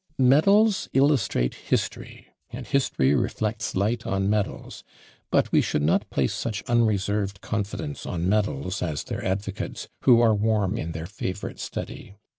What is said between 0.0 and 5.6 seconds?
Medals illustrate history, and history reflects light on medals; but